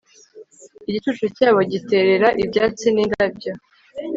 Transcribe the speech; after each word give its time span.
igicucu 0.87 1.25
cyabo 1.37 1.59
giterera 1.71 2.27
ibyatsi 2.43 2.87
n'indabyo 2.91 3.51